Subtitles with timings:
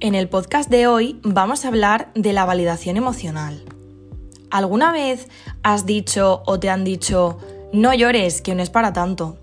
[0.00, 3.64] En el podcast de hoy vamos a hablar de la validación emocional.
[4.48, 5.26] ¿Alguna vez
[5.64, 7.38] has dicho o te han dicho
[7.72, 9.38] no llores, que no es para tanto?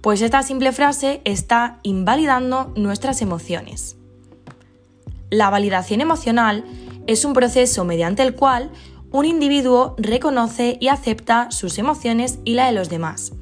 [0.00, 3.96] Pues esta simple frase está invalidando nuestras emociones.
[5.30, 6.64] La validación emocional
[7.08, 8.70] es un proceso mediante el cual
[9.10, 13.32] un individuo reconoce y acepta sus emociones y la de los demás,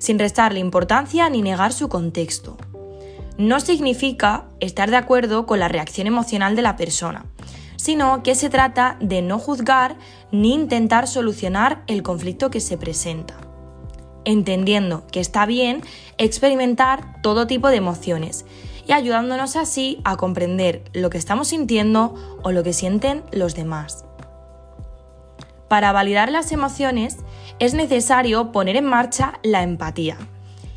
[0.00, 2.56] sin restarle importancia ni negar su contexto
[3.40, 7.24] no significa estar de acuerdo con la reacción emocional de la persona,
[7.76, 9.96] sino que se trata de no juzgar
[10.30, 13.38] ni intentar solucionar el conflicto que se presenta,
[14.26, 15.80] entendiendo que está bien
[16.18, 18.44] experimentar todo tipo de emociones
[18.86, 24.04] y ayudándonos así a comprender lo que estamos sintiendo o lo que sienten los demás.
[25.66, 27.16] Para validar las emociones
[27.58, 30.18] es necesario poner en marcha la empatía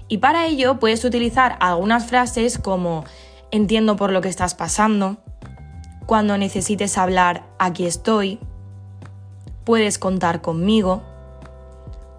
[0.07, 3.05] y para ello puedes utilizar algunas frases como
[3.51, 5.17] entiendo por lo que estás pasando,
[6.05, 8.39] cuando necesites hablar, aquí estoy,
[9.63, 11.03] puedes contar conmigo,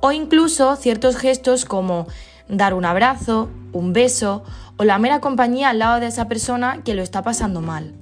[0.01, 2.07] o incluso ciertos gestos como
[2.49, 4.45] dar un abrazo, un beso
[4.77, 7.95] o la mera compañía al lado de esa persona que lo está pasando mal.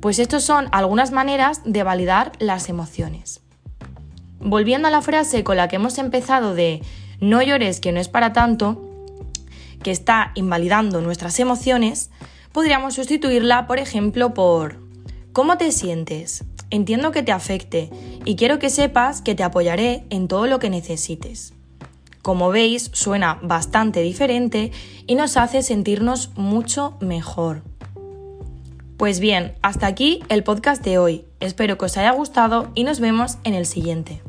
[0.00, 3.40] Pues estos son algunas maneras de validar las emociones.
[4.40, 6.82] Volviendo a la frase con la que hemos empezado de
[7.20, 8.91] no llores que no es para tanto,
[9.82, 12.10] que está invalidando nuestras emociones,
[12.52, 14.82] podríamos sustituirla, por ejemplo, por
[15.32, 16.44] ¿Cómo te sientes?
[16.68, 17.88] Entiendo que te afecte
[18.26, 21.54] y quiero que sepas que te apoyaré en todo lo que necesites.
[22.20, 24.72] Como veis, suena bastante diferente
[25.06, 27.62] y nos hace sentirnos mucho mejor.
[28.98, 31.24] Pues bien, hasta aquí el podcast de hoy.
[31.40, 34.20] Espero que os haya gustado y nos vemos en el siguiente.